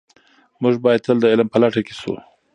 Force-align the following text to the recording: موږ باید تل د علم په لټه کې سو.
موږ 0.61 0.75
باید 0.85 1.03
تل 1.05 1.17
د 1.21 1.25
علم 1.31 1.47
په 1.51 1.57
لټه 1.61 1.81
کې 1.87 1.93
سو. 2.01 2.13